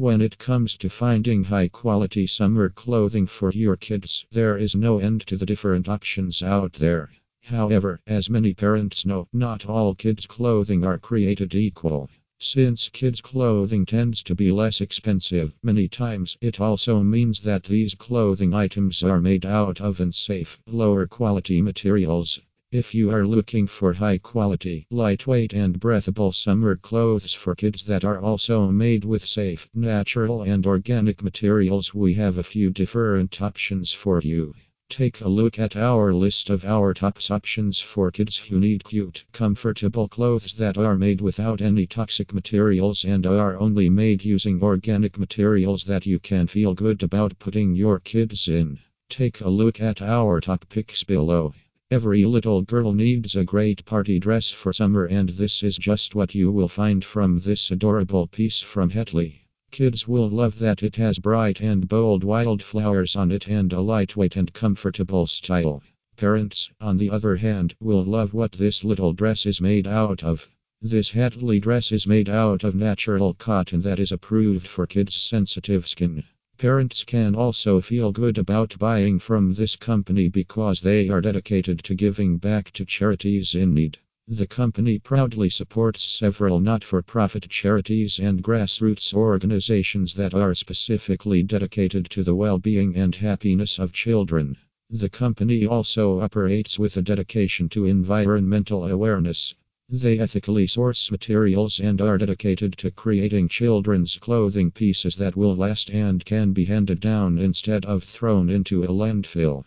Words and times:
When 0.00 0.22
it 0.22 0.38
comes 0.38 0.78
to 0.78 0.88
finding 0.88 1.44
high 1.44 1.68
quality 1.68 2.26
summer 2.26 2.70
clothing 2.70 3.26
for 3.26 3.52
your 3.52 3.76
kids, 3.76 4.24
there 4.30 4.56
is 4.56 4.74
no 4.74 4.98
end 4.98 5.26
to 5.26 5.36
the 5.36 5.44
different 5.44 5.90
options 5.90 6.42
out 6.42 6.72
there. 6.72 7.10
However, 7.42 8.00
as 8.06 8.30
many 8.30 8.54
parents 8.54 9.04
know, 9.04 9.28
not 9.30 9.66
all 9.66 9.94
kids' 9.94 10.24
clothing 10.24 10.86
are 10.86 10.96
created 10.96 11.54
equal. 11.54 12.08
Since 12.38 12.88
kids' 12.88 13.20
clothing 13.20 13.84
tends 13.84 14.22
to 14.22 14.34
be 14.34 14.50
less 14.50 14.80
expensive, 14.80 15.52
many 15.62 15.86
times 15.86 16.38
it 16.40 16.58
also 16.62 17.02
means 17.02 17.40
that 17.40 17.64
these 17.64 17.94
clothing 17.94 18.54
items 18.54 19.02
are 19.02 19.20
made 19.20 19.44
out 19.44 19.82
of 19.82 20.00
unsafe, 20.00 20.58
lower 20.66 21.06
quality 21.06 21.60
materials. 21.60 22.40
If 22.72 22.94
you 22.94 23.10
are 23.10 23.26
looking 23.26 23.66
for 23.66 23.94
high 23.94 24.18
quality, 24.18 24.86
lightweight, 24.92 25.52
and 25.52 25.80
breathable 25.80 26.30
summer 26.30 26.76
clothes 26.76 27.34
for 27.34 27.56
kids 27.56 27.82
that 27.82 28.04
are 28.04 28.20
also 28.20 28.70
made 28.70 29.04
with 29.04 29.26
safe, 29.26 29.68
natural, 29.74 30.42
and 30.42 30.64
organic 30.64 31.20
materials, 31.20 31.92
we 31.92 32.14
have 32.14 32.38
a 32.38 32.44
few 32.44 32.70
different 32.70 33.42
options 33.42 33.92
for 33.92 34.20
you. 34.22 34.54
Take 34.88 35.20
a 35.20 35.28
look 35.28 35.58
at 35.58 35.74
our 35.74 36.14
list 36.14 36.48
of 36.48 36.64
our 36.64 36.94
top 36.94 37.18
options 37.28 37.80
for 37.80 38.12
kids 38.12 38.36
who 38.36 38.60
need 38.60 38.84
cute, 38.84 39.24
comfortable 39.32 40.06
clothes 40.06 40.52
that 40.52 40.78
are 40.78 40.96
made 40.96 41.20
without 41.20 41.60
any 41.60 41.88
toxic 41.88 42.32
materials 42.32 43.04
and 43.04 43.26
are 43.26 43.58
only 43.58 43.90
made 43.90 44.24
using 44.24 44.62
organic 44.62 45.18
materials 45.18 45.82
that 45.82 46.06
you 46.06 46.20
can 46.20 46.46
feel 46.46 46.74
good 46.74 47.02
about 47.02 47.36
putting 47.40 47.74
your 47.74 47.98
kids 47.98 48.46
in. 48.46 48.78
Take 49.08 49.40
a 49.40 49.48
look 49.48 49.80
at 49.80 50.00
our 50.00 50.40
top 50.40 50.68
picks 50.68 51.02
below. 51.02 51.52
Every 51.92 52.24
little 52.24 52.62
girl 52.62 52.92
needs 52.92 53.34
a 53.34 53.44
great 53.44 53.84
party 53.84 54.20
dress 54.20 54.48
for 54.48 54.72
summer, 54.72 55.06
and 55.06 55.30
this 55.30 55.64
is 55.64 55.76
just 55.76 56.14
what 56.14 56.36
you 56.36 56.52
will 56.52 56.68
find 56.68 57.04
from 57.04 57.40
this 57.40 57.72
adorable 57.72 58.28
piece 58.28 58.60
from 58.60 58.90
Hatley. 58.90 59.40
Kids 59.72 60.06
will 60.06 60.28
love 60.28 60.60
that 60.60 60.84
it 60.84 60.94
has 60.94 61.18
bright 61.18 61.60
and 61.60 61.88
bold 61.88 62.22
wildflowers 62.22 63.16
on 63.16 63.32
it 63.32 63.48
and 63.48 63.72
a 63.72 63.80
lightweight 63.80 64.36
and 64.36 64.52
comfortable 64.52 65.26
style. 65.26 65.82
Parents, 66.16 66.70
on 66.80 66.96
the 66.96 67.10
other 67.10 67.34
hand, 67.34 67.74
will 67.80 68.04
love 68.04 68.32
what 68.34 68.52
this 68.52 68.84
little 68.84 69.12
dress 69.12 69.44
is 69.44 69.60
made 69.60 69.88
out 69.88 70.22
of. 70.22 70.48
This 70.80 71.10
Hatley 71.10 71.60
dress 71.60 71.90
is 71.90 72.06
made 72.06 72.28
out 72.28 72.62
of 72.62 72.76
natural 72.76 73.34
cotton 73.34 73.80
that 73.80 73.98
is 73.98 74.12
approved 74.12 74.68
for 74.68 74.86
kids' 74.86 75.16
sensitive 75.16 75.88
skin. 75.88 76.22
Parents 76.60 77.04
can 77.04 77.34
also 77.34 77.80
feel 77.80 78.12
good 78.12 78.36
about 78.36 78.78
buying 78.78 79.18
from 79.18 79.54
this 79.54 79.76
company 79.76 80.28
because 80.28 80.82
they 80.82 81.08
are 81.08 81.22
dedicated 81.22 81.82
to 81.84 81.94
giving 81.94 82.36
back 82.36 82.70
to 82.72 82.84
charities 82.84 83.54
in 83.54 83.72
need. 83.72 83.96
The 84.28 84.46
company 84.46 84.98
proudly 84.98 85.48
supports 85.48 86.02
several 86.02 86.60
not 86.60 86.84
for 86.84 87.00
profit 87.00 87.48
charities 87.48 88.18
and 88.18 88.42
grassroots 88.42 89.14
organizations 89.14 90.12
that 90.12 90.34
are 90.34 90.54
specifically 90.54 91.42
dedicated 91.42 92.10
to 92.10 92.22
the 92.22 92.34
well 92.34 92.58
being 92.58 92.94
and 92.94 93.14
happiness 93.14 93.78
of 93.78 93.94
children. 93.94 94.58
The 94.90 95.08
company 95.08 95.64
also 95.64 96.20
operates 96.20 96.78
with 96.78 96.94
a 96.98 97.00
dedication 97.00 97.70
to 97.70 97.86
environmental 97.86 98.84
awareness. 98.84 99.54
They 99.92 100.20
ethically 100.20 100.68
source 100.68 101.10
materials 101.10 101.80
and 101.80 102.00
are 102.00 102.16
dedicated 102.16 102.74
to 102.78 102.92
creating 102.92 103.48
children's 103.48 104.18
clothing 104.18 104.70
pieces 104.70 105.16
that 105.16 105.34
will 105.34 105.56
last 105.56 105.90
and 105.90 106.24
can 106.24 106.52
be 106.52 106.66
handed 106.66 107.00
down 107.00 107.38
instead 107.38 107.84
of 107.84 108.04
thrown 108.04 108.48
into 108.48 108.84
a 108.84 108.92
landfill. 108.92 109.64